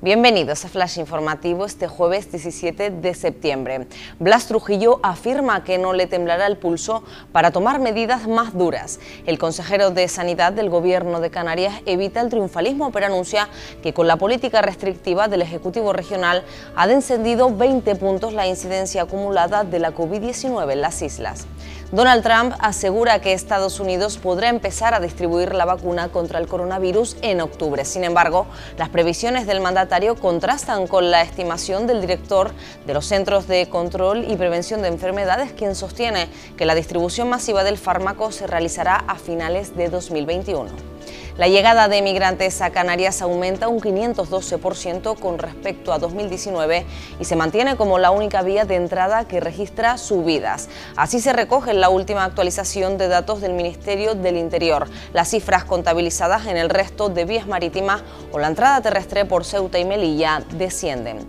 Bienvenidos 0.00 0.64
a 0.64 0.68
Flash 0.68 1.00
Informativo 1.00 1.64
este 1.64 1.88
jueves 1.88 2.30
17 2.30 2.90
de 2.90 3.14
septiembre. 3.14 3.88
Blas 4.20 4.46
Trujillo 4.46 5.00
afirma 5.02 5.64
que 5.64 5.76
no 5.76 5.92
le 5.92 6.06
temblará 6.06 6.46
el 6.46 6.56
pulso 6.56 7.02
para 7.32 7.50
tomar 7.50 7.80
medidas 7.80 8.28
más 8.28 8.56
duras. 8.56 9.00
El 9.26 9.40
consejero 9.40 9.90
de 9.90 10.06
Sanidad 10.06 10.52
del 10.52 10.70
Gobierno 10.70 11.18
de 11.18 11.30
Canarias 11.30 11.82
evita 11.84 12.20
el 12.20 12.28
triunfalismo, 12.28 12.92
pero 12.92 13.06
anuncia 13.06 13.48
que 13.82 13.92
con 13.92 14.06
la 14.06 14.18
política 14.18 14.62
restrictiva 14.62 15.26
del 15.26 15.42
Ejecutivo 15.42 15.92
Regional 15.92 16.44
ha 16.76 16.86
descendido 16.86 17.56
20 17.56 17.96
puntos 17.96 18.34
la 18.34 18.46
incidencia 18.46 19.02
acumulada 19.02 19.64
de 19.64 19.80
la 19.80 19.92
COVID-19 19.92 20.74
en 20.74 20.80
las 20.80 21.02
islas. 21.02 21.48
Donald 21.90 22.22
Trump 22.22 22.54
asegura 22.58 23.18
que 23.22 23.32
Estados 23.32 23.80
Unidos 23.80 24.18
podrá 24.18 24.50
empezar 24.50 24.92
a 24.92 25.00
distribuir 25.00 25.54
la 25.54 25.64
vacuna 25.64 26.10
contra 26.10 26.38
el 26.38 26.46
coronavirus 26.46 27.16
en 27.22 27.40
octubre. 27.40 27.82
Sin 27.86 28.04
embargo, 28.04 28.46
las 28.76 28.90
previsiones 28.90 29.46
del 29.46 29.62
mandatario 29.62 30.14
contrastan 30.14 30.86
con 30.86 31.10
la 31.10 31.22
estimación 31.22 31.86
del 31.86 32.02
director 32.02 32.50
de 32.86 32.92
los 32.92 33.06
Centros 33.06 33.48
de 33.48 33.70
Control 33.70 34.30
y 34.30 34.36
Prevención 34.36 34.82
de 34.82 34.88
Enfermedades, 34.88 35.52
quien 35.52 35.74
sostiene 35.74 36.28
que 36.58 36.66
la 36.66 36.74
distribución 36.74 37.30
masiva 37.30 37.64
del 37.64 37.78
fármaco 37.78 38.32
se 38.32 38.46
realizará 38.46 38.96
a 39.08 39.14
finales 39.14 39.74
de 39.74 39.88
2021. 39.88 40.97
La 41.38 41.46
llegada 41.46 41.86
de 41.86 42.02
migrantes 42.02 42.60
a 42.62 42.70
Canarias 42.70 43.22
aumenta 43.22 43.68
un 43.68 43.80
512% 43.80 45.16
con 45.20 45.38
respecto 45.38 45.92
a 45.92 46.00
2019 46.00 46.84
y 47.20 47.24
se 47.24 47.36
mantiene 47.36 47.76
como 47.76 48.00
la 48.00 48.10
única 48.10 48.42
vía 48.42 48.64
de 48.64 48.74
entrada 48.74 49.28
que 49.28 49.38
registra 49.38 49.98
subidas. 49.98 50.68
Así 50.96 51.20
se 51.20 51.32
recoge 51.32 51.70
en 51.70 51.80
la 51.80 51.90
última 51.90 52.24
actualización 52.24 52.98
de 52.98 53.06
datos 53.06 53.40
del 53.40 53.52
Ministerio 53.52 54.16
del 54.16 54.36
Interior. 54.36 54.88
Las 55.12 55.30
cifras 55.30 55.62
contabilizadas 55.62 56.46
en 56.46 56.56
el 56.56 56.70
resto 56.70 57.08
de 57.08 57.24
vías 57.24 57.46
marítimas 57.46 58.02
o 58.32 58.40
la 58.40 58.48
entrada 58.48 58.80
terrestre 58.80 59.24
por 59.24 59.44
Ceuta 59.44 59.78
y 59.78 59.84
Melilla 59.84 60.42
descienden. 60.50 61.24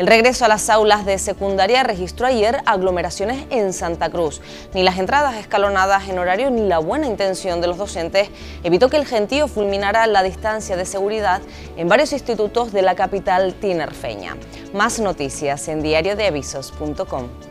El 0.00 0.06
regreso 0.06 0.46
a 0.46 0.48
las 0.48 0.70
aulas 0.70 1.04
de 1.04 1.18
secundaria 1.18 1.82
registró 1.82 2.26
ayer 2.26 2.62
aglomeraciones 2.64 3.44
en 3.50 3.74
Santa 3.74 4.08
Cruz. 4.08 4.40
Ni 4.72 4.82
las 4.82 4.98
entradas 4.98 5.36
escalonadas 5.36 6.08
en 6.08 6.18
horario 6.18 6.50
ni 6.50 6.66
la 6.66 6.78
buena 6.78 7.06
intención 7.06 7.60
de 7.60 7.66
los 7.66 7.76
docentes 7.76 8.30
evitó 8.64 8.88
que 8.88 8.96
el 8.96 9.04
gentío 9.04 9.46
fulminara 9.46 10.06
la 10.06 10.22
distancia 10.22 10.74
de 10.74 10.86
seguridad 10.86 11.42
en 11.76 11.86
varios 11.88 12.14
institutos 12.14 12.72
de 12.72 12.80
la 12.80 12.94
capital 12.94 13.52
tinerfeña. 13.52 14.38
Más 14.72 15.00
noticias 15.00 15.68
en 15.68 15.82
diariodeavisos.com. 15.82 17.49